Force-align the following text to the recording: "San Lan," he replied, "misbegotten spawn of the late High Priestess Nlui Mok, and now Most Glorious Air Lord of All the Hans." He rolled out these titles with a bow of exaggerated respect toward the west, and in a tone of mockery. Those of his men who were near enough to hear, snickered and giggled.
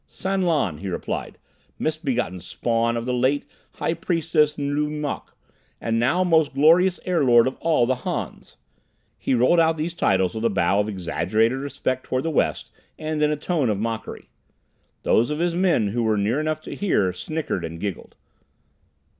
"San 0.07 0.41
Lan," 0.41 0.79
he 0.79 0.87
replied, 0.89 1.37
"misbegotten 1.77 2.39
spawn 2.41 2.97
of 2.97 3.05
the 3.05 3.13
late 3.13 3.45
High 3.73 3.93
Priestess 3.93 4.55
Nlui 4.57 4.99
Mok, 4.99 5.37
and 5.79 5.99
now 5.99 6.23
Most 6.23 6.55
Glorious 6.55 6.99
Air 7.05 7.23
Lord 7.23 7.45
of 7.45 7.55
All 7.59 7.85
the 7.85 7.93
Hans." 7.97 8.57
He 9.19 9.35
rolled 9.35 9.59
out 9.59 9.77
these 9.77 9.93
titles 9.93 10.33
with 10.33 10.43
a 10.43 10.49
bow 10.49 10.79
of 10.79 10.89
exaggerated 10.89 11.59
respect 11.59 12.03
toward 12.05 12.23
the 12.23 12.31
west, 12.31 12.71
and 12.97 13.21
in 13.21 13.29
a 13.29 13.37
tone 13.37 13.69
of 13.69 13.77
mockery. 13.77 14.31
Those 15.03 15.29
of 15.29 15.37
his 15.37 15.55
men 15.55 15.89
who 15.89 16.01
were 16.01 16.17
near 16.17 16.39
enough 16.39 16.61
to 16.61 16.73
hear, 16.73 17.13
snickered 17.13 17.63
and 17.63 17.79
giggled. 17.79 18.15